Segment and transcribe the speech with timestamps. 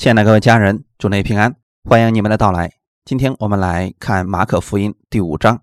[0.00, 2.72] 亲爱的各位家人，祝您平安，欢迎你们的到来。
[3.04, 5.62] 今天我们来看马可福音第五章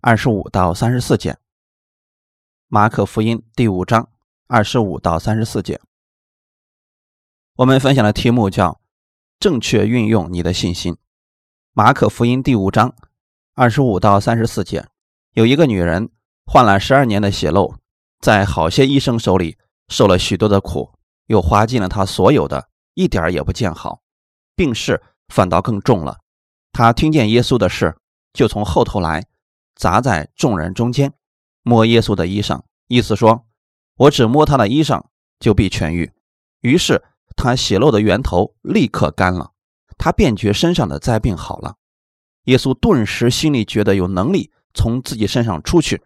[0.00, 1.38] 二十五到三十四节。
[2.66, 4.08] 马可福音第五章
[4.48, 5.80] 二十五到三十四节，
[7.54, 8.80] 我们分享的题目叫
[9.38, 10.96] “正确运用你的信心”。
[11.72, 12.92] 马可福音第五章
[13.54, 14.88] 二十五到三十四节，
[15.34, 16.10] 有一个女人
[16.44, 17.76] 患了十二年的血漏，
[18.18, 19.56] 在好些医生手里
[19.86, 20.94] 受了许多的苦，
[21.26, 22.66] 又花尽了她所有的。
[22.98, 24.02] 一点也不见好，
[24.56, 26.18] 病势反倒更重了。
[26.72, 27.96] 他听见耶稣的事，
[28.32, 29.24] 就从后头来，
[29.76, 31.14] 砸在众人中间，
[31.62, 33.46] 摸耶稣的衣裳，意思说
[33.94, 35.04] ：“我只摸他的衣裳，
[35.38, 36.10] 就必痊愈。”
[36.62, 37.04] 于是
[37.36, 39.52] 他血漏的源头立刻干了，
[39.96, 41.76] 他便觉身上的灾病好了。
[42.46, 46.02] 耶稣顿时心里觉得有能力从自己身上出去，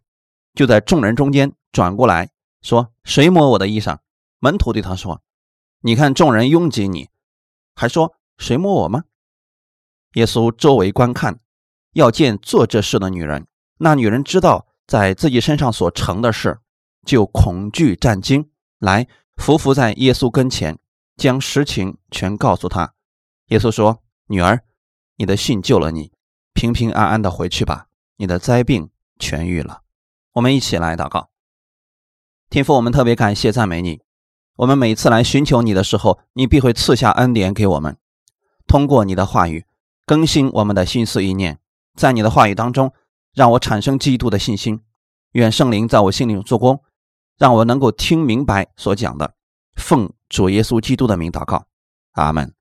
[0.52, 2.28] 就在众人中间转过来
[2.60, 3.96] 说：“谁摸我的衣裳？”
[4.40, 5.22] 门徒对他说。
[5.84, 7.08] 你看，众人拥挤你，
[7.74, 9.04] 还说谁摸我吗？
[10.14, 11.40] 耶稣周围观看，
[11.94, 13.48] 要见做这事的女人。
[13.78, 16.60] 那女人知道在自己身上所成的事，
[17.04, 20.78] 就恐惧战惊，来伏伏在耶稣跟前，
[21.16, 22.94] 将实情全告诉他。
[23.46, 24.62] 耶稣说：“女儿，
[25.16, 26.12] 你的信救了你，
[26.52, 27.88] 平平安安的回去吧，
[28.18, 28.88] 你的灾病
[29.18, 29.82] 痊愈了。”
[30.34, 31.30] 我们一起来祷告，
[32.48, 34.00] 天父，我们特别感谢赞美你。
[34.56, 37.96] 我们每次来寻求你的时候，你必会赐下恩典给我们，
[38.66, 39.64] 通过你的话语
[40.04, 41.58] 更新我们的心思意念，
[41.94, 42.92] 在你的话语当中，
[43.32, 44.80] 让我产生基督的信心。
[45.32, 46.82] 愿圣灵在我心里做工，
[47.38, 49.34] 让我能够听明白所讲的。
[49.74, 51.64] 奉主耶稣基督的名祷告，
[52.12, 52.54] 阿门。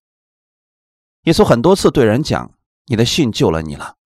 [1.24, 2.54] 耶稣很多次对人讲
[2.88, 3.98] ：“你的信救了你了。”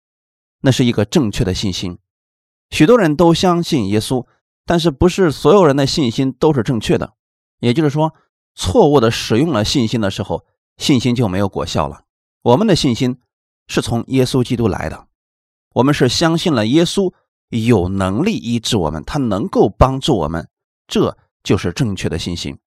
[0.61, 1.99] 那是一个正确的信心。
[2.71, 4.25] 许多人都相信耶稣，
[4.65, 7.13] 但是不是所有人的信心都是正确的。
[7.65, 8.13] 也就是说，
[8.53, 10.45] 错误的使用了信心的时候，
[10.77, 12.03] 信心就没有果效了。
[12.43, 13.19] 我们的信心
[13.65, 15.07] 是从耶稣基督来的，
[15.73, 17.11] 我们是相信了耶稣
[17.49, 20.47] 有能力医治我们，他能够帮助我们，
[20.85, 22.59] 这就是正确的信心。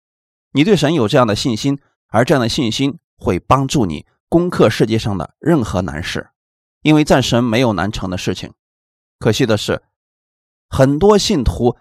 [0.51, 1.79] 你对神有这样的信心，
[2.09, 6.31] 而这样的信心会帮助你攻克世界上的任何难事，
[6.83, 8.53] 因为在神没有难成的事情。
[9.21, 9.81] 可惜的是，
[10.69, 11.77] 很多信徒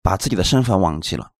[0.00, 1.32] 把自己的身份忘记了。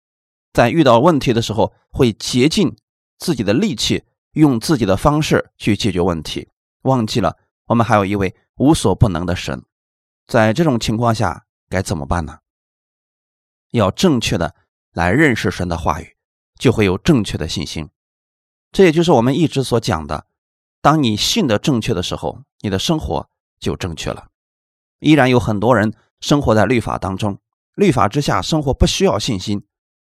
[0.57, 2.75] 在遇到问题的时候，会竭尽
[3.19, 6.49] 自己的力气，用自己的方式去解决问题，
[6.85, 7.37] 忘记了
[7.67, 9.63] 我们还有一位无所不能的神。
[10.27, 12.39] 在这种情况下，该怎么办呢？
[13.73, 14.55] 要正确的
[14.93, 16.17] 来认识神的话语，
[16.59, 17.91] 就会有正确的信心。
[18.73, 20.25] 这也就是我们一直所讲的：
[20.81, 23.29] 当你信的正确的时候，你的生活
[23.61, 24.29] 就正确了。
[25.01, 27.39] 依然有很多人生活在律法当中，
[27.75, 29.66] 律法之下生活不需要信心。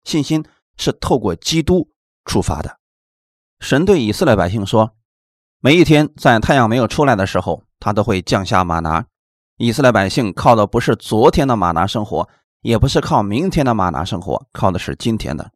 [0.08, 0.42] 信心
[0.78, 1.90] 是透过基督
[2.24, 2.78] 出发的。
[3.60, 4.94] 神对以色列百姓说
[5.60, 9.04] ：“每一天在太阳没有出来的时候，他都会降下马拿。
[9.58, 12.26] 以色列百姓靠的不是昨天的马拿生活，
[12.62, 15.50] 也不是靠明天的马拿生活，靠的是今天的。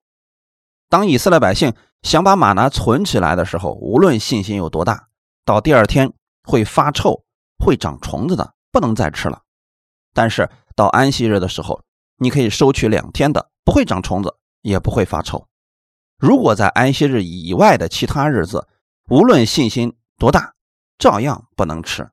[0.91, 5.09] 当以色列百姓想把马拿存起来的时候，无论信心有多大，
[5.47, 6.13] 到第二天
[6.43, 7.25] 会发臭、
[7.59, 9.41] 会长虫子的，不能再吃了。
[10.13, 11.83] 但是到安息日的时候，
[12.19, 15.47] 你可以收取两天的，不会长虫子。”也不会发愁。
[16.19, 18.69] 如果在安息日以外的其他日子，
[19.09, 20.55] 无论信心多大，
[20.97, 22.09] 照样不能吃。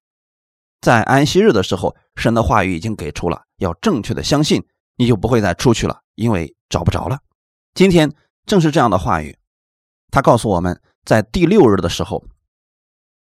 [0.81, 4.65] 在安息日的时候，神的话语已经给出了，要正确的相信，
[4.95, 7.19] 你就不会再出去了，因为找不着了。
[7.75, 8.11] 今天
[8.47, 9.37] 正是这样的话语，
[10.09, 12.25] 他告诉我们在第六日的时候，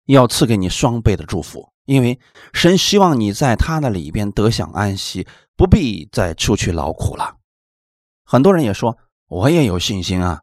[0.06, 2.20] 要赐给你双倍的祝福，因为
[2.52, 7.34] 神希望你在他的里边得享安息，不必再出去劳苦了。
[8.24, 8.96] 很多人也说。
[9.28, 10.43] 我也有信心啊，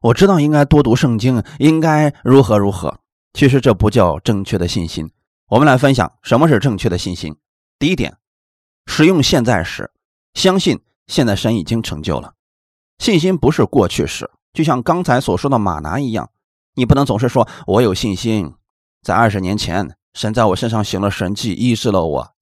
[0.00, 3.00] 我知道应该多读圣经，应该如何如何。
[3.32, 5.10] 其实这不叫正确的信心。
[5.48, 7.34] 我们来分享什么是正确的信心。
[7.78, 8.18] 第一点，
[8.84, 9.90] 使用现在时，
[10.34, 12.34] 相信现在神已经成就了。
[12.98, 16.28] 信心不是过去时，就像刚才所说的马拿一样，
[16.74, 18.52] 你不能总是说我有信心，
[19.02, 22.34] 在二十年前神在我身上行了神迹，医治了我。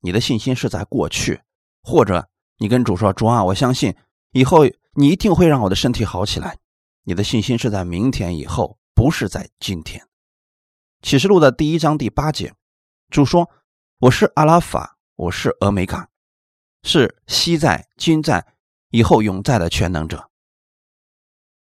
[0.00, 1.42] 你的信心是在过去，
[1.84, 3.94] 或者你跟主说主啊，我相信
[4.32, 4.66] 以后。
[4.98, 6.58] 你一定会让我的身体好起来。
[7.04, 10.08] 你的信心是在明天以后，不是在今天。
[11.02, 12.52] 启示录的第一章第八节，
[13.08, 13.48] 主说
[14.00, 16.08] ：“我是阿拉法，我是俄梅卡，
[16.82, 18.44] 是昔在、今在、
[18.90, 20.30] 以后永在的全能者。”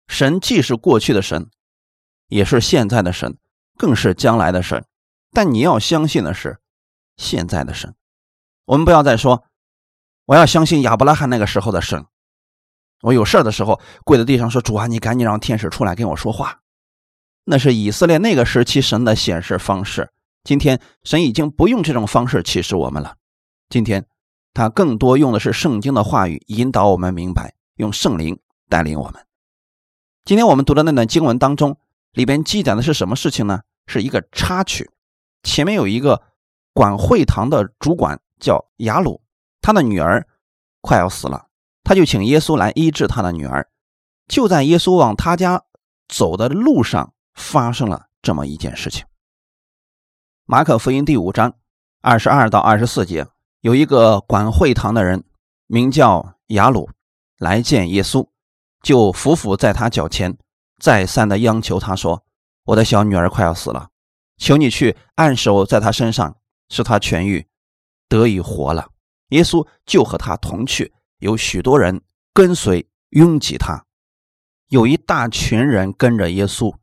[0.06, 1.50] 神既是过去的神，
[2.28, 3.36] 也是现在的神，
[3.76, 4.86] 更是将来的神。
[5.32, 6.60] 但你要相信的是
[7.16, 7.96] 现在的神。
[8.66, 9.44] 我们不要再说
[10.26, 12.06] 我要相信亚伯拉罕那个时候的神。
[13.04, 16.60] 我有事的时候，跪在地上说：“主啊，你赶紧让天使出来跟我说话。”
[17.44, 20.10] 那是以色列那个时期神的显示方式。
[20.42, 23.16] 今天神已经不用这种方式启示我们了。
[23.68, 24.06] 今天
[24.54, 28.38] 他更多用的是圣经的话语引导我们明白，用圣灵
[28.70, 29.22] 带领我们。
[30.24, 31.76] 今天我们读的那段经文当中，
[32.12, 33.60] 里边记载的是什么事情呢？
[33.86, 34.90] 是一个插曲。
[35.42, 36.22] 前面有一个
[36.72, 39.20] 管会堂的主管叫雅鲁，
[39.60, 40.26] 他的女儿
[40.80, 41.48] 快要死了，
[41.84, 43.68] 他就请耶稣来医治他的女儿。
[44.26, 45.62] 就在耶稣往他家
[46.08, 49.04] 走的路上，发生了这么一件事情。
[50.46, 51.54] 马可福音第五章
[52.00, 53.26] 二十二到二十四节，
[53.60, 55.24] 有一个管会堂的人，
[55.66, 56.90] 名叫雅鲁，
[57.38, 58.26] 来见耶稣。
[58.82, 60.36] 就伏伏在他脚前，
[60.78, 62.22] 再三的央求他说
[62.64, 63.88] ：“我的小女儿快要死了，
[64.36, 66.36] 求你去按手在她身上，
[66.68, 67.46] 使她痊愈，
[68.08, 68.90] 得以活了。”
[69.30, 70.92] 耶稣就和他同去，
[71.24, 72.02] 有许多人
[72.34, 73.86] 跟随，拥挤他。
[74.68, 76.76] 有一大群人跟着耶稣，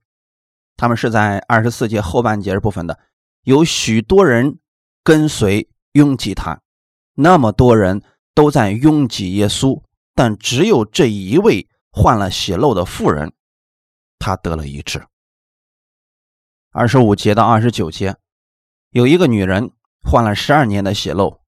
[0.76, 3.00] 他们是在二十四节后半节部分的，
[3.44, 4.58] 有许多人
[5.04, 6.60] 跟随，拥挤他。
[7.14, 8.02] 那么多人
[8.34, 9.84] 都在拥挤耶稣，
[10.16, 11.68] 但只有这一位。
[11.94, 13.34] 患了血漏的妇人，
[14.18, 15.06] 她得了医治。
[16.72, 18.16] 二十五节到二十九节，
[18.92, 19.72] 有一个女人
[20.02, 21.41] 患了十二年的血漏，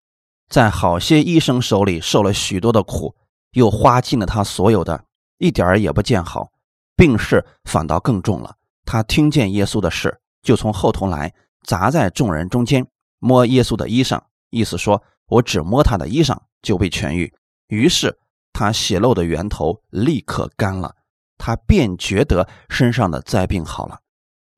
[0.53, 3.17] 在好些医生手里受了许多的苦，
[3.53, 5.07] 又花尽了他所有的，
[5.39, 6.53] 一点儿也不见好，
[6.95, 8.57] 病势反倒更重了。
[8.85, 11.33] 他听见耶稣的事，就从后头来，
[11.63, 12.87] 砸在众人中间，
[13.19, 14.21] 摸耶稣的衣裳，
[14.51, 17.33] 意思说：“我只摸他的衣裳，就被痊愈。”
[17.69, 18.19] 于是。
[18.55, 20.95] 他血漏的源头立刻干了，
[21.39, 24.01] 他便觉得身上的灾病好了。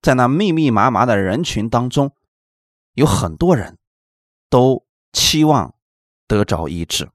[0.02, 2.11] 在那密密麻麻的人群当中，
[2.94, 3.79] 有很多人
[4.50, 5.74] 都期望
[6.26, 7.11] 得着医治，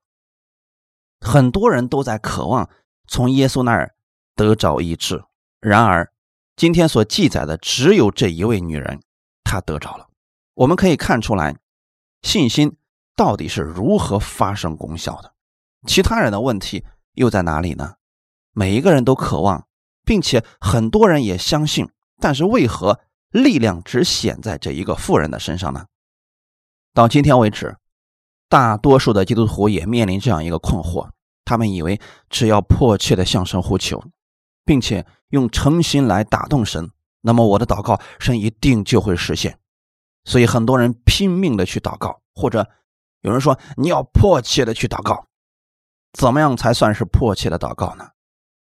[1.20, 2.70] 很多人都在渴望
[3.08, 3.96] 从耶稣那儿
[4.36, 5.24] 得着医治。
[5.60, 6.12] 然而，
[6.56, 9.02] 今天所记载的只有这一位女人，
[9.44, 10.08] 她得着了。
[10.54, 11.58] 我们可以看出来，
[12.22, 12.78] 信心
[13.16, 15.34] 到底是如何发生功效的。
[15.88, 17.96] 其他人的问题又在哪里呢？
[18.52, 19.68] 每一个人都渴望，
[20.04, 21.90] 并且很多人也相信，
[22.20, 23.00] 但是为何
[23.32, 25.86] 力量只显在这一个妇人的身上呢？
[26.94, 27.78] 到今天为止，
[28.50, 31.08] 大多数的基督徒也面临这样一个困惑：
[31.46, 34.04] 他们以为只要迫切的向神呼求，
[34.66, 36.90] 并且用诚心来打动神，
[37.22, 39.58] 那么我的祷告神一定就会实现。
[40.26, 42.68] 所以很多人拼命的去祷告，或者
[43.22, 45.28] 有人说你要迫切的去祷告。
[46.14, 48.10] 怎么样才算是迫切的祷告呢？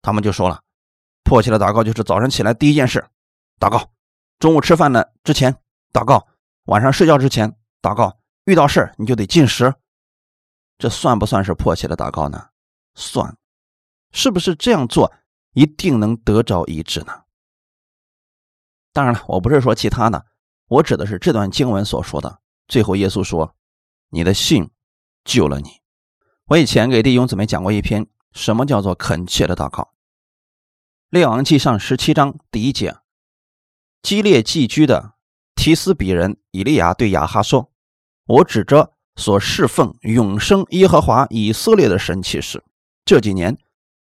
[0.03, 0.61] 他们就说了，
[1.25, 3.03] 迫切的祷告就是早上起来第一件事
[3.59, 3.91] 祷告，
[4.39, 5.57] 中午吃饭的之前
[5.91, 6.27] 祷告，
[6.67, 8.20] 晚上睡觉之前祷告，
[8.51, 9.75] 遇到事你就得进食。
[10.77, 12.49] 这算不算是迫切的祷告呢？
[12.95, 13.37] 算，
[14.13, 15.13] 是不是这样做
[15.53, 17.23] 一定能得着医治呢？
[18.93, 20.27] 当然了，我不是说其他的，
[20.67, 22.41] 我指的是这段经文所说的。
[22.67, 23.55] 最后，耶稣说
[24.11, 24.71] ：“你的信
[25.25, 25.81] 救了你。”
[26.47, 29.83] 我以前给弟兄姊妹讲过一篇什么叫做恳切的祷告，
[31.11, 32.97] 《列王记上》十七章第一节，
[34.03, 35.15] 激烈寄居的
[35.55, 37.70] 提斯比人以利亚对亚哈说
[38.31, 42.63] ：“我指着所侍奉永生耶和华以色列的神起誓，
[43.05, 43.59] 这几年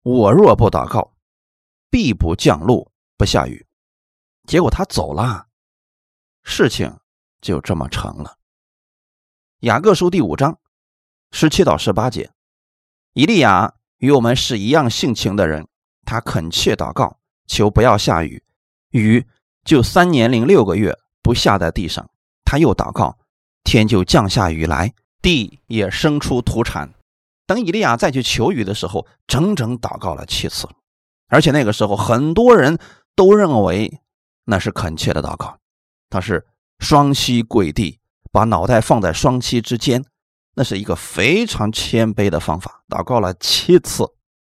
[0.04, 1.12] 我若不祷告，
[1.90, 3.66] 必不降露不下雨。”
[4.46, 5.48] 结果他走了，
[6.44, 7.00] 事情
[7.40, 8.38] 就这么成了。
[9.60, 10.56] 雅各书第五章。
[11.32, 12.30] 十七到十八节，
[13.14, 15.66] 以利亚与我们是一样性情的人，
[16.04, 18.44] 他恳切祷告，求不要下雨，
[18.90, 19.26] 雨
[19.64, 22.08] 就三年零六个月不下在地上。
[22.44, 23.18] 他又祷告，
[23.64, 26.92] 天就降下雨来，地也生出土产。
[27.46, 30.68] 等以利亚再去求雨的时候，整整祷告了七次，
[31.28, 32.78] 而且那个时候很多人
[33.14, 34.00] 都认为
[34.44, 35.58] 那是恳切的祷告。
[36.08, 36.46] 他是
[36.78, 37.98] 双膝跪地，
[38.30, 40.04] 把脑袋放在双膝之间。
[40.54, 44.04] 那是一个非常谦卑的方法，祷告了七次，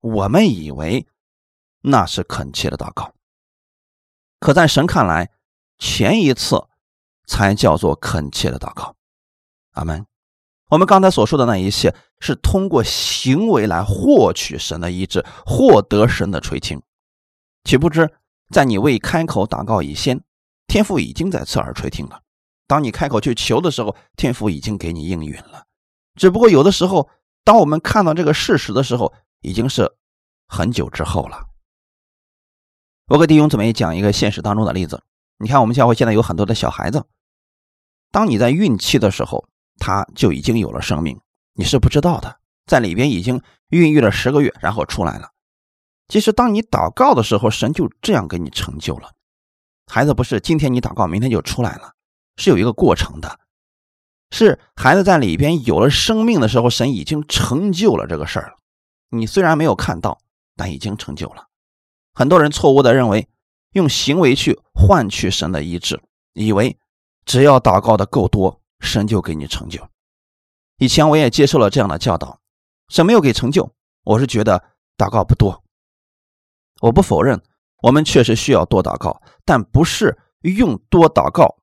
[0.02, 1.08] 我们以为
[1.84, 3.14] 那是恳切的祷告，
[4.42, 5.32] 可在神看来，
[5.78, 6.68] 前一次
[7.26, 8.96] 才叫做恳切的祷告。
[9.72, 10.06] 阿门。
[10.70, 16.82] 我们刚才所说的那一切，是通过行为来获取神的医治，获得神的垂听。
[17.64, 18.12] 岂不知，
[18.50, 20.24] 在你未开口祷告以先，
[20.66, 22.18] 天父已经在侧耳垂听了；
[22.66, 25.66] 当你开口去求的时候，天父已经给你应允了。
[26.16, 27.10] 只不过有的时候，
[27.44, 29.96] 当我们看到这个事实的时候，已经是
[30.48, 31.46] 很久之后了。
[33.08, 35.04] 我给弟兄姊妹讲一个现实当中的例子。
[35.38, 37.06] 你看，我们教会现在有很多的小孩子，
[38.12, 41.20] 当你在孕期的时候，他就已经有了生命，
[41.54, 45.32] 你是不知道的，在里边已经孕育了十个月，然后出来了。
[46.08, 49.12] 其实，当你祷告的时候，神就这样给你成就了。
[49.92, 51.94] 孩子不是今天你祷告，明天就出来了，
[52.38, 53.40] 是有一个过程的。
[54.32, 58.58] 是孩子在里边有了生命的时候，神已经成就了这个事儿了。
[59.10, 60.20] 你虽然没有看到，
[60.56, 61.48] 但已经成就了。
[62.14, 63.28] 很多人错误的认为
[63.76, 66.02] 用行为去换取神的医治，
[66.34, 66.78] 以为
[67.26, 69.86] 只要祷告的够多，神就给你成就。
[70.78, 72.40] 以前我也接受了这样的教导，
[72.88, 73.70] 神没有给成就，
[74.06, 74.64] 我是觉得
[74.98, 75.62] 祷告不多。
[76.80, 77.42] 我不否认，
[77.82, 81.58] 我们确实需要多祷告，但不是用多祷告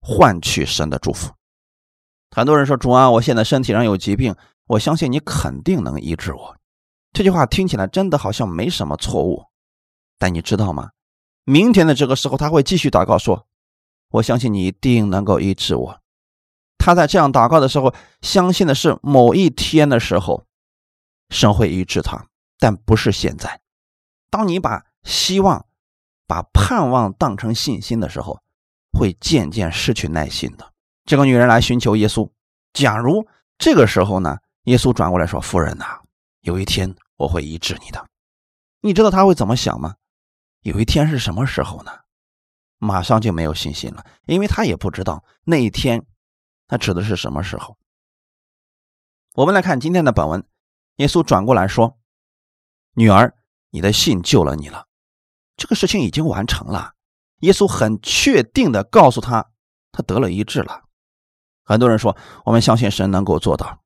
[0.00, 1.32] 换取神的祝福。
[2.30, 6.56] 很多人说：“主啊，我现在身体上有疾病，我相信你肯定能医治我。”
[7.14, 9.46] 这句话听起来真的好像没什么错误，
[10.18, 10.90] 但你知道吗？
[11.44, 13.46] 明天的这个时候，他会继续祷告说
[14.10, 16.00] ：“我相信你一定能够医治我。”
[16.78, 20.44] 他在这样祷告的时候，相信的是某一天的时候，
[21.30, 22.26] 神会医治他，
[22.58, 23.60] 但不是现在。
[24.30, 25.66] 当你把希望、
[26.26, 28.40] 把盼望当成信心的时候，
[28.92, 30.72] 会渐渐失去耐心的。
[31.04, 32.30] 这个女人来寻求耶稣。
[32.72, 33.26] 假如
[33.58, 36.00] 这个时候呢，耶稣转过来说：“夫人呐，
[36.40, 38.06] 有一天我会医治你的。”
[38.80, 39.94] 你知道他会怎么想吗？
[40.64, 41.92] 有一天是什么时候呢？
[42.78, 46.06] 马上就没有信心了，因为他也不知道那一天
[46.66, 47.76] 他指的是什么时候。
[49.34, 50.42] 我们来看今天的本文，
[50.96, 51.98] 耶稣转过来说
[52.96, 53.36] ：“女儿，
[53.70, 54.86] 你的信救了你了。”
[55.56, 56.94] 这个事情已经完成了。
[57.40, 59.52] 耶稣很确定的告诉他，
[59.92, 60.84] 他得了医治了。
[61.62, 62.16] 很多人说，
[62.46, 63.84] 我们相信神能够做到，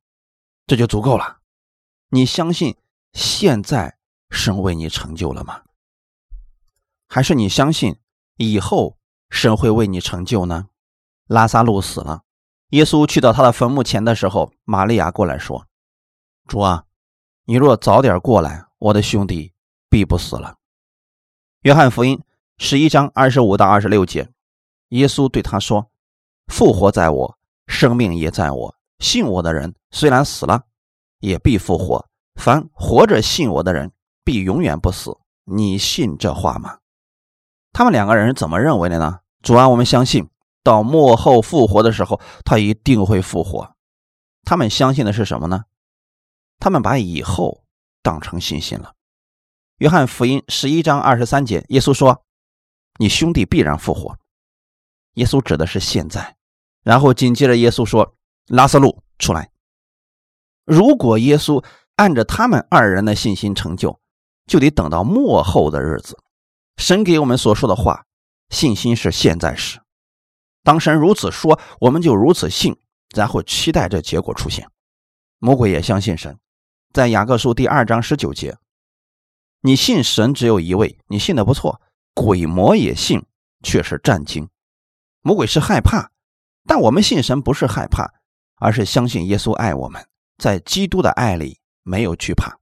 [0.68, 1.40] 这就足够了。
[2.10, 2.76] 你相信
[3.14, 3.98] 现在
[4.30, 5.62] 神为你成就了吗？
[7.08, 7.96] 还是你相信
[8.36, 8.98] 以后
[9.30, 10.66] 神会为你成就呢？
[11.26, 12.22] 拉萨路死了，
[12.68, 15.66] 耶稣去到他的坟墓前的时候，玛利亚过来说
[16.46, 16.84] ：“主啊，
[17.44, 19.52] 你若早点过来，我的兄弟
[19.90, 20.56] 必不死了。”
[21.62, 22.22] 约翰福音
[22.58, 24.30] 十一章二十五到二十六节，
[24.90, 25.90] 耶稣对他说
[26.46, 27.38] ：“复活在我。”
[27.68, 30.64] 生命也在我，信我的人虽然死了，
[31.20, 32.02] 也必复活；
[32.40, 33.92] 凡活着信我的人，
[34.24, 35.14] 必永远不死。
[35.44, 36.77] 你信这话吗？
[37.72, 39.20] 他们两个人是怎么认为的呢？
[39.42, 40.28] 主啊，我们相信
[40.62, 43.74] 到末后复活的时候，他一定会复活。
[44.44, 45.64] 他们相信的是什么呢？
[46.58, 47.64] 他们把以后
[48.02, 48.94] 当成信心了。
[49.78, 52.24] 约翰福音十一章二十三节，耶稣说
[52.98, 54.18] ：“你兄弟必然复活。”
[55.14, 56.36] 耶稣指的是现在。
[56.82, 58.16] 然后紧接着，耶稣说
[58.48, 59.50] ：“拉萨路出来。”
[60.66, 61.64] 如果耶稣
[61.96, 64.00] 按着他们二人的信心成就，
[64.46, 66.18] 就得等到末后的日子。
[66.78, 68.06] 神给我们所说的话，
[68.48, 69.80] 信心是现在时。
[70.62, 72.78] 当神如此说，我们就如此信，
[73.14, 74.70] 然后期待着结果出现。
[75.38, 76.38] 魔鬼也相信神，
[76.92, 78.56] 在雅各书第二章十九节
[79.60, 81.82] ：“你信神只有一位，你信的不错。
[82.14, 83.26] 鬼魔也信，
[83.62, 84.48] 却是战惊。
[85.20, 86.10] 魔鬼是害怕。”
[86.64, 88.12] 但我们信神不是害怕，
[88.56, 90.06] 而是相信耶稣爱我们，
[90.36, 92.58] 在基督的爱里没有惧怕。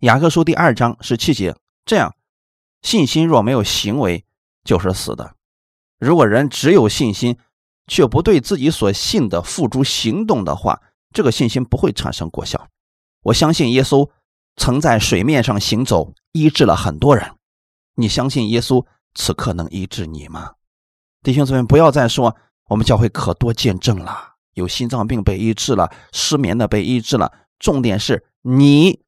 [0.00, 2.14] 雅各书第二章十七节，这样，
[2.84, 4.24] 信心若没有行为，
[4.62, 5.34] 就是死的。
[5.98, 7.38] 如果人只有信心，
[7.86, 12.68] 却不对自己所信的付诸行动的话，这个信心不会产生果效。
[13.22, 14.10] 我相信耶稣
[14.56, 17.32] 曾在水面上行走，医治了很多人。
[17.96, 20.52] 你相信耶稣此刻能医治你吗？
[21.22, 22.36] 弟兄姊妹，不要再说。
[22.68, 27.32] 我们教会可多见证了，有心脏病被医治了，失眠的被医治了。
[27.58, 29.00] 重点是你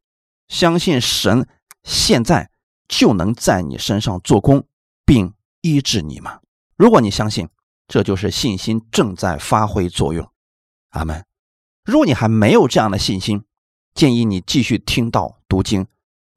[0.49, 1.47] 相信神
[1.83, 2.51] 现在
[2.89, 4.67] 就能在你身上做工，
[5.05, 6.41] 并医治你吗？
[6.77, 7.49] 如果你相信，
[7.89, 10.31] 这就是信心正在发挥作用。
[10.91, 11.25] 阿门。
[11.85, 13.45] 如果你还没有这样的信心，
[13.95, 15.87] 建议你继续听到读经，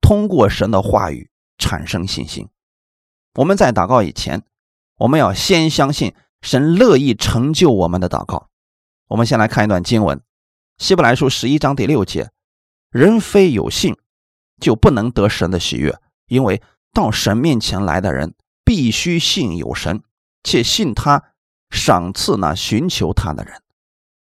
[0.01, 2.47] 通过神的话语产生信心。
[3.35, 4.43] 我们在祷告以前，
[4.97, 6.13] 我们要先相信。
[6.41, 8.47] 神乐意成就我们的祷告。
[9.09, 10.17] 我们先来看一段经文，
[10.77, 12.31] 《希伯来书》十一章第六节
[12.91, 13.97] ：“人非有信，
[14.61, 16.61] 就不能得神的喜悦，因为
[16.93, 18.33] 到神面前来的人，
[18.63, 20.01] 必须信有神，
[20.43, 21.21] 且信他
[21.69, 23.61] 赏赐那寻求他的人。”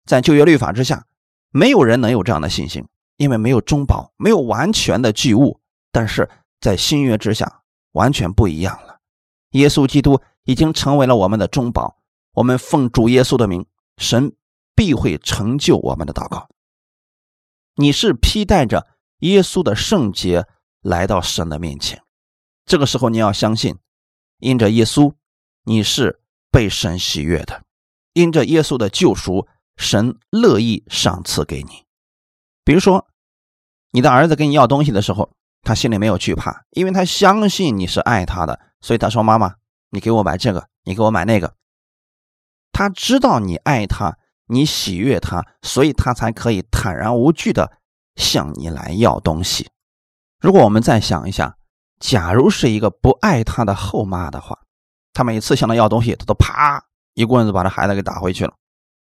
[0.05, 1.07] 在旧约律法之下，
[1.49, 2.85] 没有人能有这样的信心，
[3.17, 5.59] 因为没有中保，没有完全的具物。
[5.91, 6.29] 但是
[6.61, 8.99] 在新约之下，完全不一样了。
[9.53, 10.21] 耶稣基督。
[10.47, 11.97] 已经成为了我们的中保，
[12.33, 13.65] 我们奉主耶稣的名，
[13.97, 14.35] 神
[14.75, 16.49] 必会成就我们的祷告。
[17.73, 18.85] 你是披戴着
[19.21, 20.47] 耶稣的圣洁
[20.85, 22.03] 来到神的面前，
[22.63, 23.75] 这个时候你要相信，
[24.37, 25.15] 因着耶稣，
[25.63, 27.61] 你是被神喜悦的；
[28.13, 31.85] 因着耶稣的救赎，神乐意赏赐给你。
[32.63, 33.07] 比如说，
[33.93, 35.31] 你的儿子跟你要东西的时候，
[35.63, 39.55] 他心里没有惧怕，因为他相信你是爱他的，所以他说：“妈妈。”
[39.89, 41.55] 你给我买这个，你给我买那个。
[42.71, 47.71] 他知道你爱他，你喜悦他，所以他才可以坦然无惧的
[48.15, 49.69] 向你来要东西。
[50.45, 51.57] 如果我们再想一下，
[51.99, 54.59] 假如是一个不爱他的后妈的话，
[55.11, 56.85] 他每次向他要东西，他都啪
[57.15, 58.53] 一棍子把这孩子给打回去了。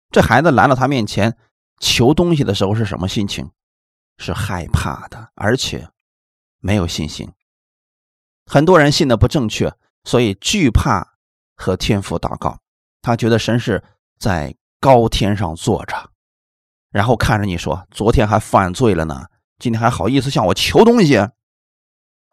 [0.09, 1.37] 这孩子来到他面前
[1.79, 3.51] 求东西的时候是什么心情？
[4.17, 5.87] 是害怕的，而且
[6.57, 7.31] 没有信心。
[8.47, 9.71] 很多人信的不正确，
[10.05, 11.19] 所以惧怕
[11.55, 12.57] 和天父祷告。
[13.03, 13.83] 他觉得神是
[14.17, 16.09] 在高天上坐着，
[16.89, 19.27] 然后看着你说：“昨天还犯罪了呢，
[19.59, 21.17] 今天还好意思向我求东西。”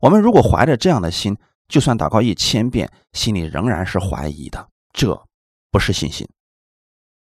[0.00, 1.38] 我们如果怀着这样的心，
[1.68, 5.26] 就算祷告一千遍，心里仍然是怀疑的，这
[5.70, 6.28] 不是信心。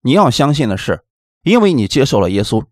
[0.01, 1.03] 你要相信的是，
[1.43, 2.65] 因为你接受了耶稣，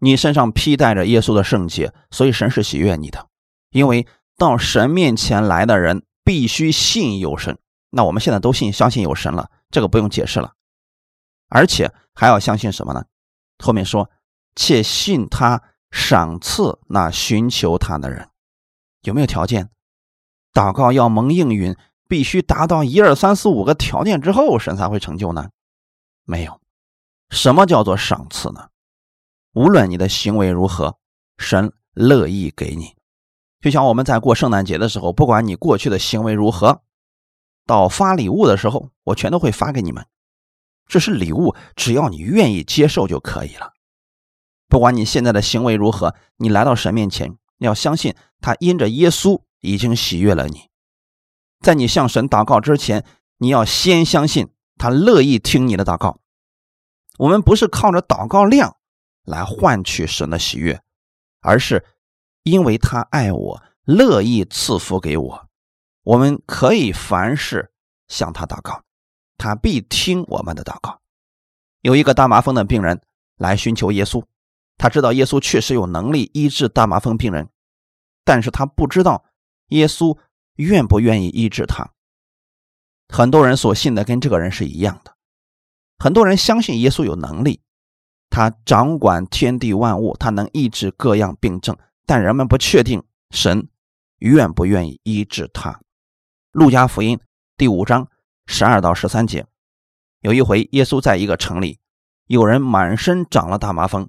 [0.00, 3.28] 你身上披戴着耶稣的圣洁，所以神是喜悦你的。
[3.70, 4.06] 因为
[4.36, 7.58] 到神面前来的人必须信有神，
[7.90, 10.52] 那我们现在都信相信有神了，这个不用解释了。
[11.48, 13.04] 而且还要相信什么呢？
[13.58, 14.10] 后面说，
[14.54, 18.28] 且信他赏赐那寻求他的人，
[19.02, 19.70] 有没有条件？
[20.52, 21.76] 祷告要蒙应允，
[22.08, 25.50] 必须达到一二三四五个条件之后，神才会成就呢？
[26.24, 26.60] 没有。
[27.30, 28.68] 什么叫做赏赐呢？
[29.52, 30.98] 无论你的行为如何，
[31.36, 32.96] 神乐意给你。
[33.60, 36.82] 就像我们在过圣诞节的时候，不管你过去的行为如何，
[37.66, 40.06] 到发礼物的时候，我全都会发给你们。
[40.86, 43.72] 这是礼物，只要你愿意接受就可以了。
[44.68, 50.68] 不管你现在的行为如何，你来到神面前，要相信他因着耶稣已经喜悦了你。
[51.60, 53.04] 在你向神祷告之前，
[53.38, 56.20] 你要先相信他乐意听你的祷告。
[57.18, 58.76] 我们不是靠着祷告量
[59.24, 60.80] 来换取神的喜悦，
[61.40, 61.84] 而是
[62.44, 65.48] 因为他爱我，乐意赐福给我。
[66.04, 67.72] 我们可以凡事
[68.06, 68.82] 向他祷告，
[69.36, 71.00] 他必听我们的祷告。
[71.80, 73.02] 有一个大麻风的病人
[73.36, 74.22] 来寻求耶稣，
[74.78, 77.50] 他知道耶稣确实有能力医治大麻风病人，
[78.24, 79.24] 但是他不知道
[79.68, 80.16] 耶稣
[80.54, 81.90] 愿不愿意医治他。
[83.08, 85.16] 很多人所信的跟这个人是一样的。
[85.98, 87.60] 很多人相信耶稣有能力，
[88.30, 93.68] 他掌管天地万物，他能医治各样病症，但人们不确定神
[94.18, 95.80] 愿不愿意医治他。
[96.52, 97.18] 路加福音
[97.56, 98.08] 第五章
[98.46, 99.46] 十二到十三节，
[100.20, 101.80] 有一回，耶稣在一个城里，
[102.26, 104.08] 有人满身长了大麻风，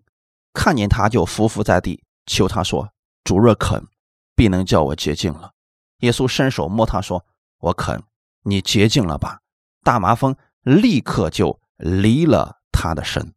[0.54, 2.92] 看见他就伏伏在地，求他说
[3.24, 3.88] ：“主若肯，
[4.36, 5.52] 必能叫我洁净了。”
[6.00, 7.26] 耶稣伸手摸他说
[7.60, 8.04] ：“我肯，
[8.44, 9.40] 你洁净了吧。”
[9.84, 11.60] 大麻风立刻就。
[11.82, 13.34] 离了他的神，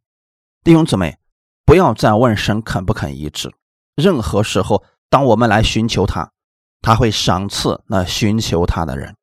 [0.65, 1.17] 弟兄姊妹，
[1.63, 3.55] 不要再问神肯不肯医治。
[3.95, 6.33] 任何时候，当我们来寻求他，
[6.81, 9.15] 他会赏赐那寻求他的人。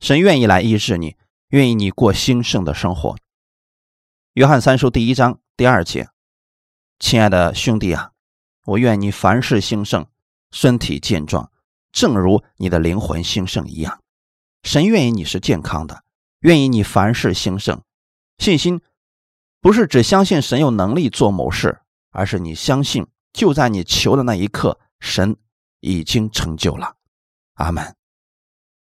[0.00, 1.18] 神愿意来医治你，
[1.48, 3.14] 愿意你过兴盛的生活。
[4.32, 6.08] 约翰三书第一章第二节，
[7.00, 8.12] 亲爱的兄弟啊，
[8.64, 10.06] 我愿你凡事兴盛，
[10.52, 11.50] 身体健壮，
[11.92, 14.00] 正如你的灵魂兴盛一样。
[14.62, 16.04] 神愿意你是健康的，
[16.40, 17.82] 愿意你凡事兴盛。
[18.38, 18.80] 信心
[19.60, 21.80] 不是只相信神有能力做某事，
[22.10, 25.36] 而是你相信就在你求的那一刻，神
[25.80, 26.94] 已经成就了。
[27.54, 27.94] 阿门。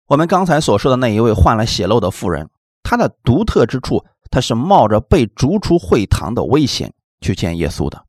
[0.06, 2.50] 我们刚才所说的那一位患了血漏的妇人，
[2.82, 8.04] 她的独特之处，她是冒着被逐出会堂的危险去见耶稣的。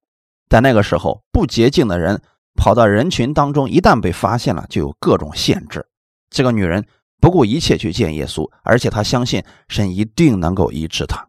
[0.49, 2.21] 在那个时候，不洁净的人
[2.55, 5.87] 跑到人群当中，一旦被发现了，就有各种限制。
[6.29, 6.85] 这个女人
[7.19, 11.27] 不顾一切去见耶稣，而且她相信神一定能够医治她。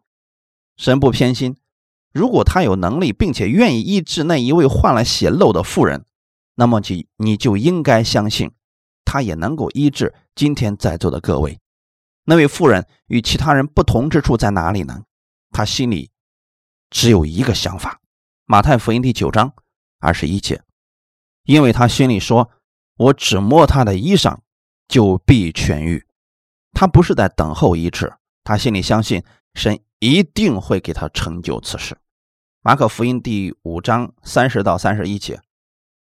[0.77, 1.57] 神不偏心，
[2.11, 6.05] 如果他有能力，并且愿意医治那一位患了血漏的妇人，
[6.55, 8.51] 那么就你就应该相信，
[9.05, 11.59] 他也能够医治今天在座的各位。
[12.25, 15.01] 那位妇人与其他人不同之处在哪里呢？
[15.51, 16.10] 他心里
[16.91, 17.99] 只有一个想法：
[18.45, 19.51] 马太福音第九章
[19.99, 20.61] 二十一节，
[21.45, 22.51] 因为他心里说
[22.97, 24.37] ：“我只摸他的衣裳，
[24.87, 26.05] 就必痊愈。”
[26.73, 29.23] 他不是在等候医治，他心里相信
[29.55, 29.79] 神。
[30.03, 31.95] 一定会给他成就此事。
[32.63, 35.39] 马可福音第五章三十到三十一节，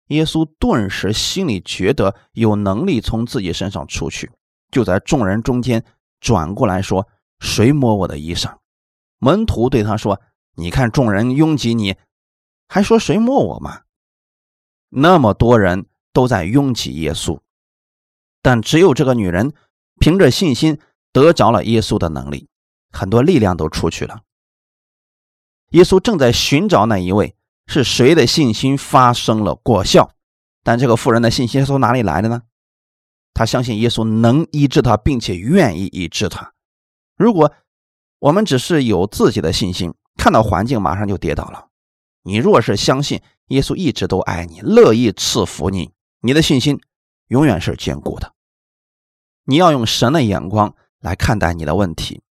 [0.09, 4.33] 耶稣顿时心里觉得有能力从自己身上出去，
[4.73, 5.85] 就在众人中间
[6.19, 7.07] 转过来说
[7.39, 8.57] ：“谁摸我的衣裳？”
[9.23, 10.21] 门徒对他说
[10.57, 11.97] ：“你看众人拥挤，你
[12.69, 13.83] 还说谁摸我吗？”
[14.91, 17.41] 那么多人都在拥挤耶稣，
[18.43, 19.53] 但只有这个女人
[20.01, 20.79] 凭着信心
[21.13, 22.49] 得着了耶稣的能力。
[22.93, 24.23] 很多力量都出去了。
[25.73, 30.13] 耶稣正在寻找那一位是谁的信心发生了果效，
[30.63, 32.43] 但这个妇人的信心是从哪里来的呢？
[33.35, 36.55] 他相信耶稣能医治他，并且愿意医治他。
[37.17, 37.53] 如果
[38.21, 41.69] 我们只是有自己的信心，看到环境马上就跌倒了。
[42.23, 46.81] 你若是相信耶稣一直都爱你，乐意赐福你，你的信心
[47.29, 48.33] 永远是坚固的。
[49.45, 52.23] 你要用神的眼光来看待你的问题。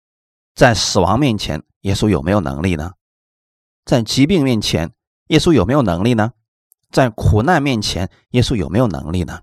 [0.53, 2.93] 在死亡面前，耶稣有没有能力呢？
[3.85, 4.91] 在疾病面前，
[5.27, 6.33] 耶稣有没有能力呢？
[6.91, 9.41] 在苦难面前，耶稣有没有能力呢？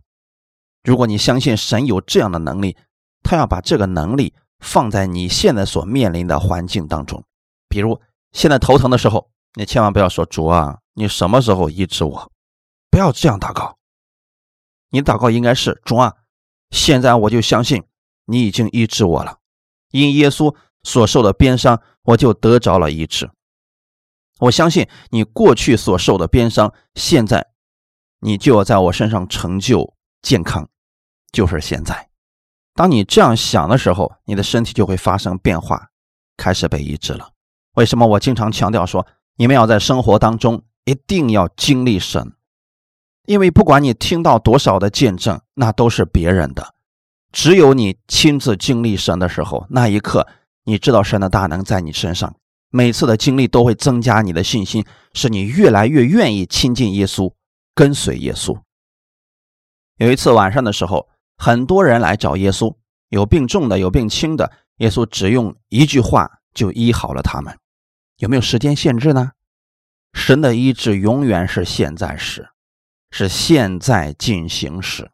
[0.82, 2.76] 如果你相信神有这样的能力，
[3.22, 7.24] 他要把这个能力放在你现在所面临的环境当中。
[7.68, 8.00] 比如
[8.32, 12.32] 现在头疼的时候，你千万不要说主啊，你什么时候医治我？
[12.90, 13.78] 不要这样祷告。
[14.90, 16.16] 你祷告应该是主啊，
[16.70, 17.84] 现在我就相信
[18.26, 19.38] 你已经医治我了，
[19.90, 23.30] 因耶稣所受的鞭伤，我就得着了医治。
[24.40, 27.52] 我相信你过去所受的鞭伤，现在
[28.20, 30.68] 你就要在我身上成就健康，
[31.32, 32.10] 就是现在。
[32.74, 35.90] 当你这样想的时候，你的身体就会发生变化，
[36.36, 37.30] 开始被医治了。
[37.74, 39.06] 为什么我经常强调说，
[39.36, 42.32] 你们要在生活当中一定要经历神？
[43.26, 46.74] 因为不管你听到多少的见证，那都是别人的，
[47.30, 50.26] 只有你亲自经历神的时候，那一刻
[50.64, 52.34] 你知道神的大能在你身上。
[52.74, 57.32] 每次的经历都会增加你的信心，使你越来越愿意亲近耶稣，
[57.74, 58.58] 跟随耶稣。
[59.98, 62.74] 有一次晚上的时候，很多人来找耶稣，
[63.10, 67.56] 有病重的，有病轻的，耶稣只用一句话就医好了他们。
[68.22, 69.32] 有没有时间限制呢？
[70.12, 72.50] 神的医治永远是现在时，
[73.10, 75.10] 是现在进行时。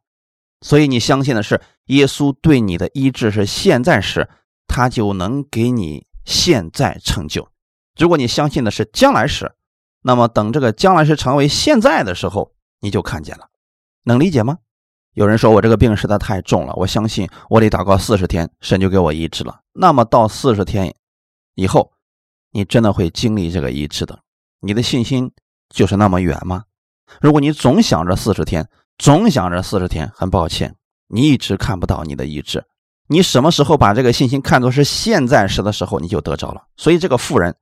[0.60, 4.28] 所以你相信的是耶稣对你的医治是现在时，
[4.66, 6.06] 他就能给你。
[6.26, 7.48] 现在成就，
[7.96, 9.54] 如果你相信的是将来时，
[10.02, 13.48] 那么等这个将来时成为现在的时候，你就看见了，
[14.02, 14.58] 能理解吗？
[15.14, 19.60] 有人说我这个病实在太重了，我相信我得祷告四十天，神就给我医治了。
[19.72, 20.94] 那么到四十天
[21.54, 21.94] 以后，
[22.50, 24.18] 你真的会经历这个医治的？
[24.60, 25.30] 你的信心
[25.68, 26.64] 就是那么远吗？
[27.20, 30.74] 如果你总想着四十天，总想着四十天，很抱歉，
[31.06, 32.64] 你一直看不到你的医治。
[33.06, 36.66] 你什么时候把这个信心看作是现在时的时候，你就得着了。
[36.76, 37.56] 所以这个富人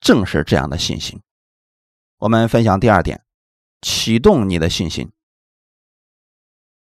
[0.00, 1.20] 正是这样的信心。
[2.18, 3.22] 我们分享第二点，
[3.82, 5.10] 启动你的信心。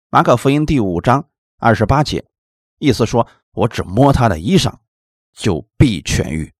[0.09, 2.25] 马可福音第五章二十八节，
[2.79, 4.73] 意思说我只摸他的衣裳，
[5.33, 6.53] 就必痊愈。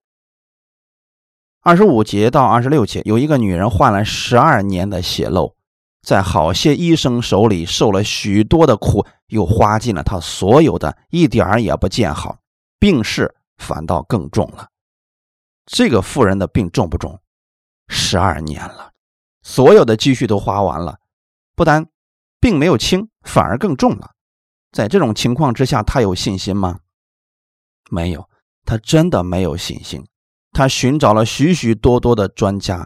[1.67, 5.53] 二十五节到二十六节，有一个女人患了十二年的血漏。
[6.01, 12.37] 在好些医生手里受了许多的苦，又花尽了她所有的，一点儿也不见好，
[12.79, 14.69] 病势反倒更重了。
[15.65, 17.19] 这个妇人的病重不重？
[17.89, 18.93] 十二年了，
[19.43, 20.99] 所有的积蓄都花完了，
[21.53, 21.85] 不但
[22.39, 24.11] 病没有轻，反而更重了。
[24.71, 26.79] 在这种情况之下，他有信心吗？
[27.91, 28.29] 没有，
[28.63, 30.07] 他真的没有信心。
[30.57, 32.83] 他寻找了许许多多的专家，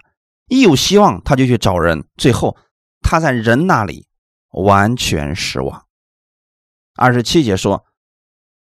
[0.49, 2.57] 一有希望他就去找人，最后。
[3.01, 4.07] 他在人那里
[4.49, 5.87] 完全失望。
[6.95, 7.85] 二十七节说，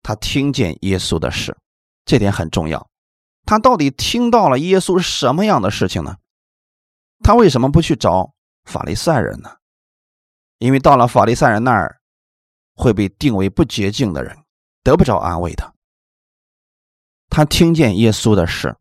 [0.04, 1.58] 他听见耶稣的事，
[2.06, 2.88] 这点很重要。
[3.46, 6.18] 他到底听到了耶稣什么样的事情呢？
[7.22, 9.58] 他为什么不去找法利赛人呢？
[10.60, 12.00] 因为到了法利赛人那儿，
[12.76, 14.38] 会被定为不洁净的人，
[14.84, 15.74] 得不着安慰的。
[17.30, 18.78] 他听见耶稣的事，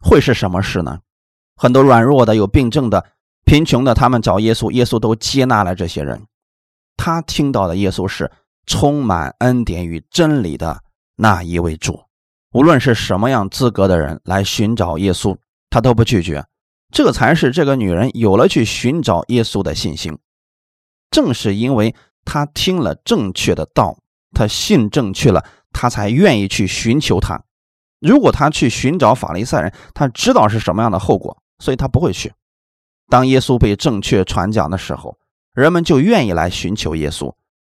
[0.00, 1.00] 会是什么事呢？
[1.56, 3.06] 很多软弱的、有病症的。
[3.44, 6.26] 贫穷的他们找耶稣，耶稣都接纳了这些人。
[6.96, 8.28] 他听到的耶稣是
[8.66, 10.82] 充满恩典与真理的
[11.14, 12.02] 那一位主。
[12.52, 15.36] 无论是什么样资格的人来寻找耶稣，
[15.70, 16.44] 他都不拒绝。
[16.90, 20.18] 这才是这个女人有了去寻找耶稣的信心。
[21.12, 23.96] 正是因为他听了正确的道，
[24.32, 27.40] 他信正确了，他才愿意去寻求他。
[28.00, 32.32] 如果他去寻找法利赛人，他知道是什么样的后果，所以他不会去。
[33.08, 35.16] 当耶稣被正确传讲的时候，
[35.54, 37.32] 人们就愿意来寻求耶稣。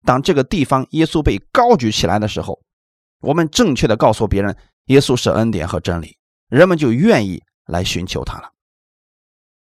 [0.05, 2.61] 当这个地方耶稣被高举起来的时候，
[3.21, 6.17] 我们正确的告诉别人耶稣是恩典和真理，
[6.49, 8.51] 人们就愿意来寻求他了。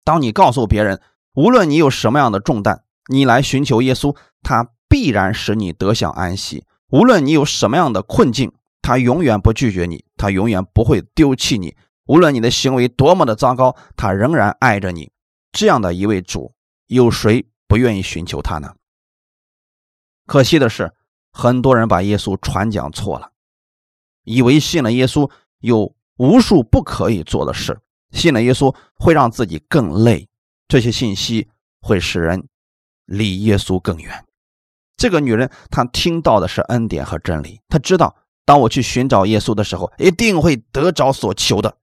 [0.04, 1.00] 当你告诉别人，
[1.34, 6.64] 无论你有什么样的重担，你来寻求耶稣，他必然使你得享安息。
[6.90, 8.52] 无论你有什么样的困境，
[8.84, 11.74] 他永远不拒绝你，他永远不会丢弃你。
[12.04, 15.10] 无论你的行为多么的糟糕，他仍然爱着你。
[15.52, 16.54] 这样的一位主，
[16.88, 18.74] 有谁不愿意寻求他呢？
[20.26, 20.92] 可惜的是，
[21.32, 23.30] 很多人把耶稣传讲错了，
[24.24, 30.28] 以为信了耶稣有无数不可以做的事，信了耶稣会让自己更累。
[30.68, 31.48] 这些信息
[31.80, 32.46] 会使人
[33.06, 34.26] 离耶稣更远。
[34.98, 38.14] 这个女人她听到的是恩典和真理，她知道
[38.44, 41.78] 当我去寻找耶稣的时候，一定会得着所求的。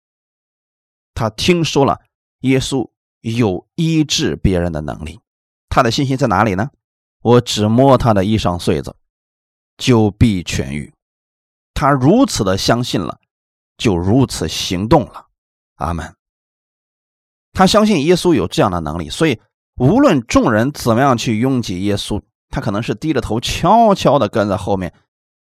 [1.14, 2.02] 他听说了
[2.42, 2.90] 耶稣
[3.22, 5.20] 有医治别人的能力，
[5.70, 6.70] 他的信心在哪里呢？
[7.22, 8.96] 我只摸他的衣裳穗子，
[9.78, 10.94] 就必痊愈。
[11.74, 13.20] 他如此的相信了，
[13.78, 15.28] 就如此行动了。
[15.76, 16.16] 阿门。
[17.54, 19.40] 他相信耶稣有这样的能力，所以
[19.76, 24.94] 无论众人怎么样去拥挤耶稣，他可能是低着头悄悄的跟在后面，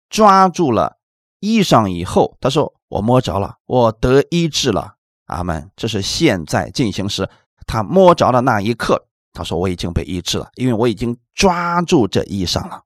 [0.10, 0.98] 抓住了
[1.44, 4.96] 衣裳以后，他说：“我摸着了，我得医治了。”
[5.28, 5.70] 阿门。
[5.76, 7.30] 这是现在进行时，
[7.68, 12.84] 他摸着的那一刻，他说：“我已经被医治了，因为我已经抓住这衣裳了。”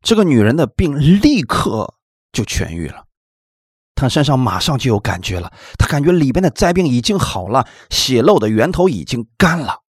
[0.00, 1.94] 这个女人的病立刻
[2.32, 3.04] 就痊愈了。
[3.94, 9.80] 他身上马上就有感觉了，他感觉里边的灾病已经好了，血漏的源头已经干了。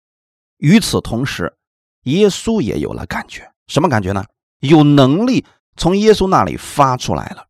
[0.57, 1.55] 与此同时，
[2.03, 4.25] 耶稣也有了感觉，什么感觉呢？
[4.59, 5.45] 有能力
[5.77, 7.45] 从耶稣那里发出来了。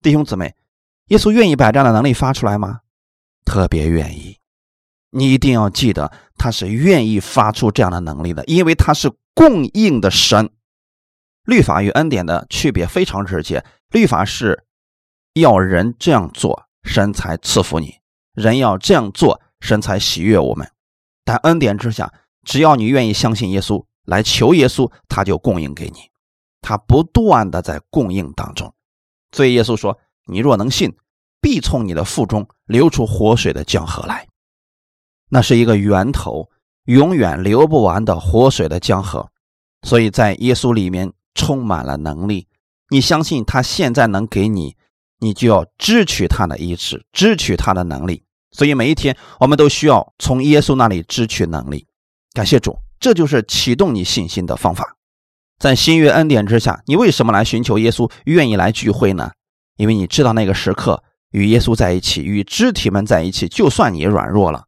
[0.00, 0.54] 弟兄姊妹，
[1.08, 2.80] 耶稣愿意把这样的能力发出来吗？
[3.44, 4.38] 特别愿意。
[5.10, 10.50] 你一定要记得，他是愿意发出这样的能力的，因为他是供应的神。
[11.44, 14.64] 律法与恩典的区别非常直接，律法是。
[15.34, 18.00] 要人这样做，神才赐福你；
[18.34, 20.68] 人要这样做，神才喜悦我们。
[21.24, 26.10] 但恩典之下，只要你愿意相信耶稣，来求耶稣，他就供应给你。
[26.60, 28.74] 他不断的在供应当中。
[29.32, 30.96] 所以耶稣说：“你若能信，
[31.40, 34.26] 必从你的腹中流出活水的江河来。”
[35.30, 36.50] 那是一个源头，
[36.84, 39.30] 永远流不完的活水的江河。
[39.82, 42.48] 所以在耶稣里面充满了能力。
[42.90, 44.76] 你相信他现在能给你。
[45.20, 48.22] 你就要支取他的意志，支取他的能力。
[48.52, 51.88] 所以每一天，我们都需要从耶稣那里支取能力。
[52.34, 54.96] 感谢主，这就是启动你信心的方法。
[55.58, 59.32] 在新约恩典之下，你为什么来寻求耶稣，愿意来聚会呢？
[59.76, 64.66] 因为你知道那个时刻与耶稣在一起，与肢体们在一起，就算你软弱了，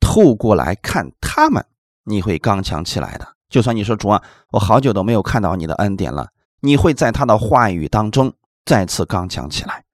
[0.00, 1.64] 透过来看他们，
[2.04, 3.36] 你会刚强起来的。
[3.48, 8.32] 就算你说主啊，我好久都没有看到你的恩典了，你会在他的话语当中。
[8.64, 9.84] 再次刚强起来，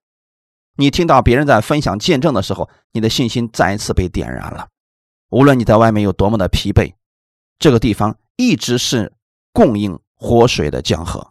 [0.77, 4.69] 你听到别人在分享见证的时候，你的信心再一次被点燃了。
[5.29, 6.93] 无论你在外面有多么的疲惫，
[7.59, 9.13] 这个地方一直是
[9.51, 11.27] 供应活水的江河。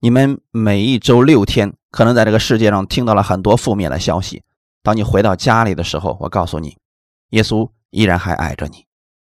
[0.00, 4.42] 你们每一周六天，可能在这个世界上听到了很多负面的消息。
[4.82, 6.78] 当你回到家里的时候，我告诉你，
[7.32, 8.86] 耶稣依然还爱着你。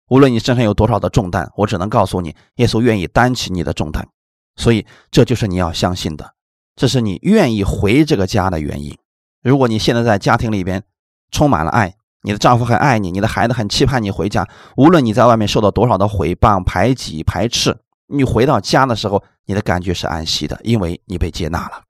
[0.08, 4.08] 无论你身上有多少的重担，我只能告诉你，耶稣愿意担起你的重担。
[4.56, 6.32] 所以，这就是你要相信的。
[6.74, 8.96] 这是你愿意回这个家的原因。
[9.42, 10.82] 如果你现在在家庭里边
[11.30, 14.48] 充满了爱，你的丈夫很爱你，你的孩子很期盼你回家。
[14.78, 17.78] 无论你在外面受到多少的毁谤、排挤、排斥，
[18.12, 21.82] 你回到家的时候，你的感觉是安息的，因为你被接纳了。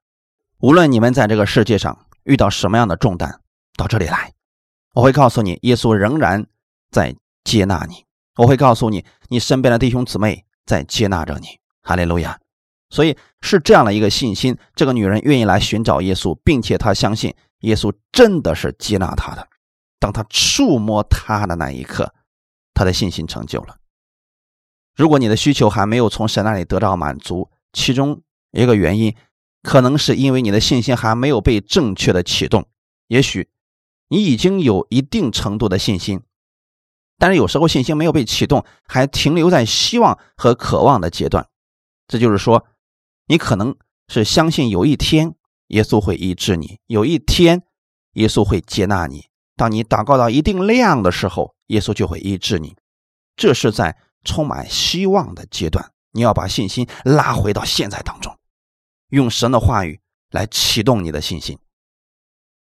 [0.59, 3.41] 无论你们在这个世界上遇到什么样的重担，
[3.77, 4.33] 到这里来，
[4.95, 6.47] 我会告诉你，耶稣仍然
[6.91, 8.05] 在接纳你。
[8.37, 11.49] 我会告诉你，你身边的弟兄姊妹在接纳着你。
[11.83, 12.39] 哈利路亚。
[12.91, 19.49] 所以是这样的一个信心，这个女人愿意来寻找耶稣，并且她相信耶稣真的是接纳她的。
[19.99, 22.15] 当她触摸他的那一刻，
[22.75, 23.77] 她的信心成就了。
[24.95, 29.15] 如果你的需求还没有从神那里得到满足，其中一个原因，
[29.63, 32.67] 可能是因为你的信心还没有被正确的启动。
[33.09, 33.49] 也许
[34.09, 36.23] 你已经有一定程度的信心，
[37.19, 41.49] 但是有时候信心没有被启动，还停留在希望和渴望的阶段。
[42.07, 42.67] 这就是说。
[43.29, 43.77] 你可能
[44.09, 45.37] 是相信有一天
[45.69, 47.63] 耶稣会医治你，有一天
[48.15, 49.29] 耶稣会接纳你。
[49.57, 52.77] 当你祷告到一定量的时候，耶稣就会医治你。
[53.37, 58.39] 这是在充满希望的阶段，你要把信心拉回到现在当中，
[59.09, 61.59] 用神的话语来启动你的信心。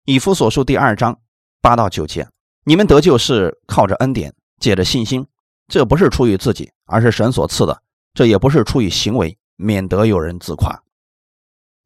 [0.04, 1.20] 以弗所书第二章
[1.60, 2.28] 八到九节：
[2.64, 5.26] 你们得救是靠着恩典，借着信心，
[5.68, 7.82] 这不是出于自己，而是神所赐的；
[8.14, 9.36] 这也不是出于行为。
[9.58, 10.82] 免得有人自夸。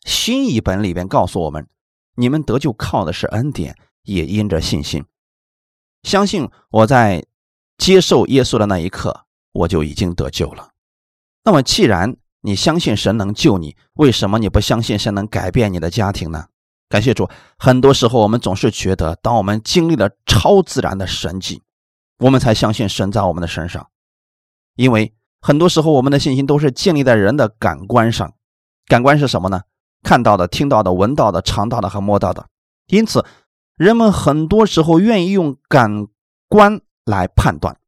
[0.05, 1.69] 新译本里边告诉我们：
[2.17, 5.05] 你们得救靠的是恩典，也因着信心。
[6.03, 7.25] 相信我在
[7.79, 10.71] 接受耶稣的那一刻，我就已经得救了。
[11.45, 16.47] 那么，既然你相信神能救你，为什么你不相信神能改变你的家庭呢？
[16.89, 21.63] 感谢主，很多时候我们总是觉得，当我们经历了超自然的神迹，
[22.19, 23.89] 我们才相信神在我们的身上，
[24.77, 25.15] 因为。
[25.43, 28.35] 很多时候，我们的信心都是建立在人的感官上。
[28.85, 29.63] 感官是什么呢？
[30.03, 32.47] 看到的、听到的、闻到的、尝到的和摸到的。
[32.89, 33.25] 因此，
[33.75, 36.09] 人们很多时候愿意用感
[36.47, 37.80] 官来判断。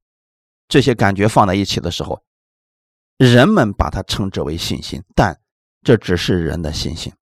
[0.73, 2.25] 这些感觉放在一起的时候，
[3.19, 5.39] 人们把它称之为信心，但
[5.83, 7.13] 这只是人的信心。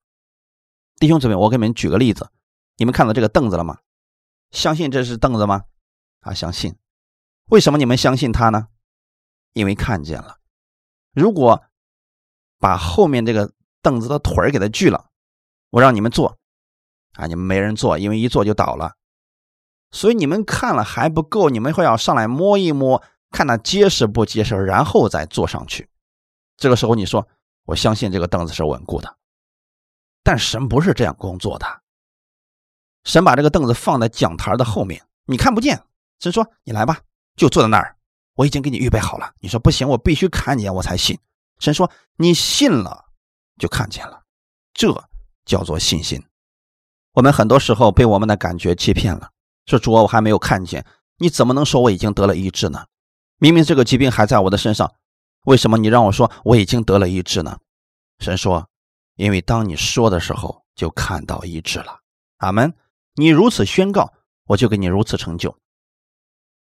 [1.00, 2.30] 弟兄姊妹，我给你们举个例子，
[2.76, 3.78] 你们看到这个凳子了吗？
[4.52, 5.64] 相信这是凳子吗？
[6.20, 6.76] 啊，相信。
[7.46, 8.68] 为什么你们相信它呢？
[9.52, 10.38] 因为看见了。
[11.12, 11.64] 如果
[12.60, 15.10] 把后面这个凳子的腿儿给它锯了，
[15.70, 16.38] 我让你们坐，
[17.14, 18.94] 啊，你们没人坐，因为一坐就倒了。
[19.90, 25.88] 所以你们看了还不够，你们会要上来摸一摸，看它结实不结实，然后再坐上去。
[26.56, 27.26] 这个时候你说，
[27.64, 29.16] 我相信这个凳子是稳固的。
[30.22, 31.66] 但神不是这样工作的。
[33.04, 35.82] 神把这个凳子放在讲台的后面，你看不见。
[36.18, 36.98] 神说：“你来吧，
[37.34, 37.96] 就坐在那儿，
[38.34, 41.18] 我已经给你预备好了。”你说：“不行，我必须看见我才信。”
[41.60, 43.06] 神说：“你信了，
[43.58, 44.22] 就看见了。”
[44.74, 44.92] 这
[45.46, 46.22] 叫做信心。
[47.14, 49.30] 我们很多时候被我们的感觉欺骗了。
[49.64, 50.84] 说主啊，我还没有看见，
[51.16, 52.84] 你怎么能说我已经得了医治呢？
[53.40, 54.94] 明明这个疾病还在我的身上，
[55.46, 57.58] 为什么你让我说我已经得了医治呢？
[58.18, 58.68] 神说
[59.16, 62.00] ：“因为当你说的时候，就看到医治了。”
[62.38, 62.74] 阿门。
[63.14, 64.12] 你如此宣告，
[64.46, 65.56] 我就给你如此成就。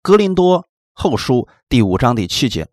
[0.01, 2.67] 格林多后书第五章第七节：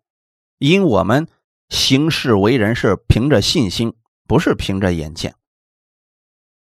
[0.59, 1.27] 因我们
[1.69, 3.95] 行事为人是凭着信心，
[4.27, 5.33] 不是凭着眼见。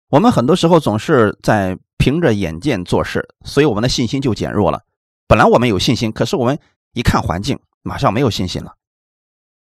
[0.08, 1.78] 我们很多时候总是在。
[1.98, 4.82] 凭着眼见做事，所以我们的信心就减弱了。
[5.28, 6.58] 本来我们有信心，可是我们
[6.92, 8.76] 一看环境，马上没有信心了。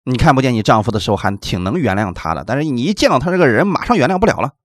[0.04, 4.56] 你看不见你丈夫的时候，还挺能原谅他的，但是你一见到他这个人，马上原谅不了了，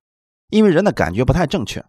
[0.48, 1.84] 因为人的感觉不太正确。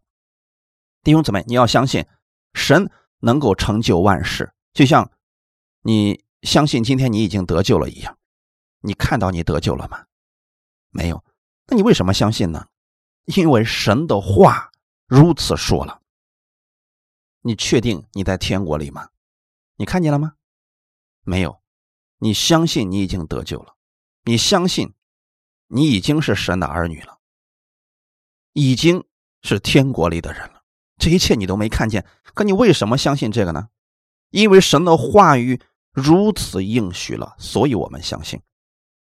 [1.04, 2.06] 弟兄姊妹，你要相信
[2.54, 5.12] 神能够成就万事，就像
[5.82, 8.18] 你相信今天你已经得救了一样。
[8.82, 10.06] 你看到你得救了吗？
[10.90, 11.24] 没有。
[11.68, 12.68] 那你为什么相信呢？
[13.26, 14.70] 因为神的话。
[15.06, 16.02] 如此说了，
[17.42, 19.10] 你确定你在天国里吗？
[19.76, 20.34] 你看见了吗？
[21.24, 21.62] 没有。
[22.20, 23.76] 你相信你已经得救了，
[24.24, 24.94] 你相信
[25.68, 27.18] 你已经是神的儿女了，
[28.54, 29.04] 已经
[29.42, 30.62] 是天国里的人了。
[30.98, 33.68] 这一切你都没看见，可你为什么相信这个呢？
[34.30, 35.60] 因为神的话语
[35.92, 38.42] 如此应许了，所以我们相信。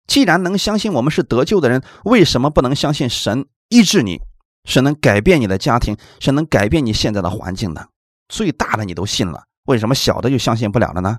[0.07, 4.21] 既然能相信我们是得救的人，为什么不能相信神医治你？
[4.63, 7.89] 是能改变你的家庭，是能改变你现在的环境的。
[8.29, 11.17] 最大的你都信了，为什么小的就相信不了了呢？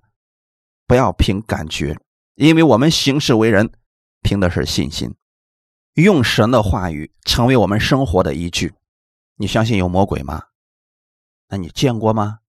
[0.87, 1.99] 不要凭感觉，
[2.35, 3.73] 因为我们行事为人，
[4.21, 5.15] 凭的是信心，
[5.95, 8.75] 用神的话语成为我们生活的依据。
[9.37, 10.49] 你相信有魔鬼吗？
[11.49, 12.41] 那你见过吗？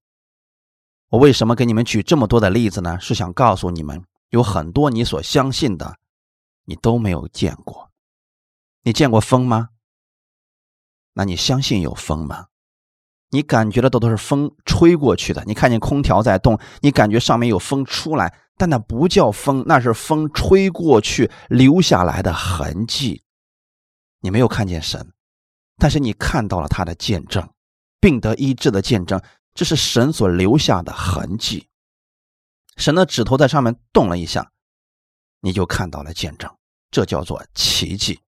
[1.09, 2.99] 我为什么给你们举这么多的例子呢？
[2.99, 5.97] 是想告诉你们，有很多你所相信的，
[6.65, 7.91] 你都没有见过。
[8.83, 9.69] 你见过风吗？
[11.13, 12.47] 那你相信有风吗？
[13.33, 15.43] 你感觉的都都是风吹过去的。
[15.45, 23.23] 你看见空调在动，你感觉上面有风出来，但那不叫风，那是风吹过去留下来的痕迹。
[24.21, 25.11] 你没有看见神，
[25.77, 27.49] 但是你看到了他的见证，
[27.99, 29.21] 病得医治的见证，
[29.53, 31.67] 这是神所留下的痕迹。
[32.77, 34.51] 神的指头在上面动了一下，
[35.41, 36.49] 你就看到了见证，
[36.91, 38.19] 这叫做奇迹。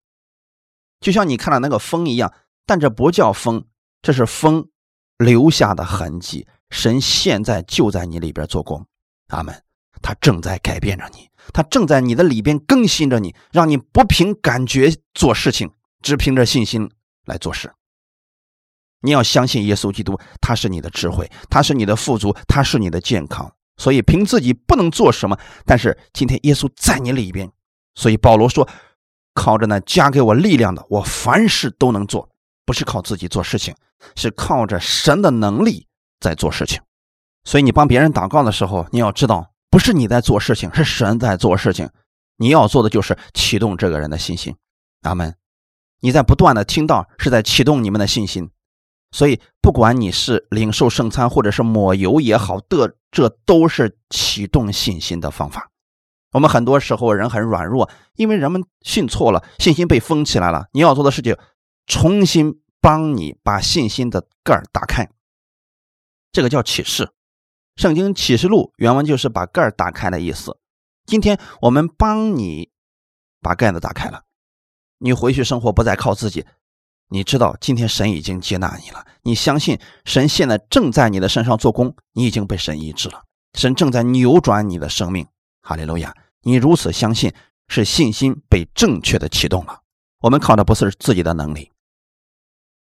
[1.00, 2.32] 就像你看到那个风一样。
[2.68, 3.64] 但这不叫风，
[4.02, 4.68] 这是风
[5.18, 6.46] 留下的痕迹。
[6.70, 8.84] 神现在就在你里边做工，
[9.28, 9.62] 阿门。
[10.02, 15.70] 他正在改变着你，他正在你的里边更新着你，让你不凭感觉做事情，
[16.02, 16.90] 只凭着信心
[17.24, 17.72] 来做事。
[19.00, 23.50] 你要相信耶稣基督，他是你的智慧，他是你的富足，他是你的健康。
[23.78, 27.50] 所以凭自己不能做什么，但是今天耶稣在你里边，
[27.94, 28.68] 所以保罗说
[29.34, 32.28] ：“靠着那加给我力量的，我凡事都能做。”
[32.66, 33.74] 不是靠自己做事情，
[34.16, 35.86] 是靠着神的能力
[36.20, 36.82] 在做事情。
[37.44, 41.88] 所以你帮别人祷告的时候，你要知道，不是你在做事情，是神在做事情。
[42.36, 44.54] 你要做的就是启动这个人的信心。
[45.02, 45.34] 阿门。
[46.00, 48.50] 你在不断的听到，是在启动你们的信心。
[49.12, 55.70] 所以，不管你是领受圣餐，或者是抹油也好的，这都是启动信心的方法。
[56.32, 60.66] 我们很多时候人很软弱，因为人们信错了，信心被封起来了。
[60.72, 61.36] 你要做的事情。
[61.86, 65.08] 重新帮你把信心的盖儿打开，
[66.32, 67.10] 这个叫启示。
[67.76, 70.58] 圣经启示录原文就是把盖儿打开的意思。
[71.04, 72.70] 今天我们帮你
[73.40, 74.22] 把盖子打开了，
[74.98, 76.46] 你回去生活不再靠自己。
[77.08, 83.22] 你知道今天神已经接纳你了，你相信神现在正在你的身上做工，你已经被神医治了，
[83.52, 85.26] 神正在扭转你的生命。
[85.62, 86.14] 哈利路亚！
[86.42, 87.32] 你如此相信，
[87.68, 89.80] 是信心被正确的启动了。
[90.20, 91.70] 我们靠的不是自己的能力。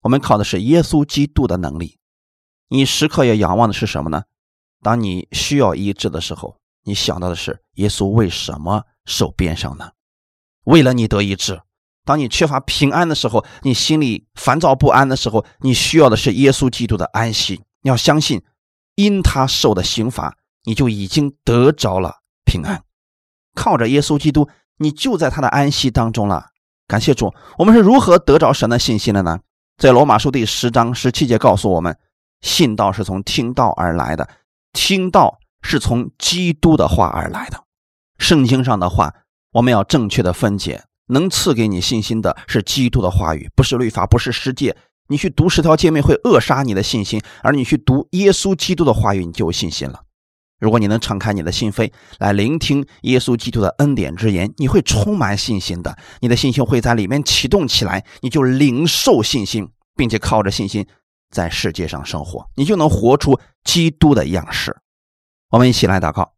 [0.04, 1.98] 我们靠的是耶稣基督的能力，
[2.68, 4.24] 你时刻要仰望的是什么呢？
[4.82, 9.92] 当你需要医治的时候，你想到的是耶稣为什么手边上呢？
[10.66, 11.62] 为了你得医治，
[12.04, 17.64] 当你缺乏平安的时候，你心里烦躁不安的时候，你需要的是耶稣基督的安息。
[17.82, 18.44] 你要相信，
[18.96, 22.84] 因他受的刑罚，你就已经得着了平安。
[23.56, 24.50] 靠着耶稣基督，
[24.80, 26.48] 你就在他的安息当中了。
[26.88, 29.40] 感谢主，我们是如何得着神的信心的呢？
[29.78, 31.98] 在罗马书第十章十七节告诉我们：
[32.42, 34.30] 信道是从听道而来的，
[34.72, 37.64] 听道是从基督的话而来的。
[38.18, 39.14] 圣经上的话，
[39.54, 40.84] 我们要正确的分解。
[41.08, 44.78] 能赐给你信心的是基督的话语，不是律法，不是世界。
[45.08, 50.03] 你去读十条诫命会扼杀你的信心，而你去读耶稣基督的话语，你就有信心了。
[50.64, 55.98] 如果你能敞开你的心扉来聆听耶稣基督的恩典之言，你会充满信心的。
[56.22, 60.88] 你的信心会在里面启动起来，你就领受信心，并且靠着信心
[61.30, 64.74] 在世界上生活，你就能活出基督的样式。
[65.50, 66.32] 我们一起来祷告。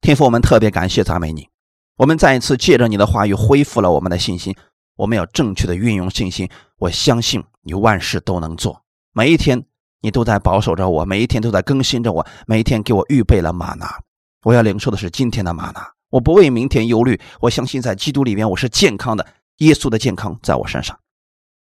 [0.00, 1.48] 天父，我们特别感谢赞美你。
[1.96, 4.56] 我们再一次借着你的话语恢复了我们的信心。
[4.96, 6.50] 我们要正确的运用信心。
[6.78, 8.82] 我相信你万事都能做。
[9.12, 9.64] 每一天
[10.00, 14.00] 你都在保守着我，每一天都在更新着我，每一天给我预备了玛拿。
[14.42, 15.90] 我要领受的是今天的玛拿。
[16.08, 17.20] 我不为明天忧虑。
[17.40, 19.26] 我相信在基督里边我是健康的。
[19.58, 20.98] 耶稣的健康在我身上。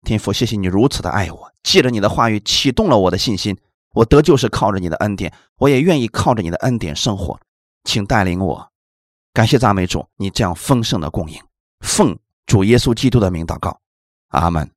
[0.05, 1.53] 天父，谢谢你如此的爱我。
[1.65, 3.59] 借着你的话语启动了我的信心。
[3.95, 7.39] 我得救是靠着你的恩典，我也愿意靠着你的恩典生活。
[7.85, 8.71] 请带领我，
[9.33, 11.41] 感谢赞美主，你这样丰盛的供应，
[11.81, 12.17] 奉
[12.47, 13.81] 主耶稣基督的名祷告，
[14.29, 14.71] 阿门。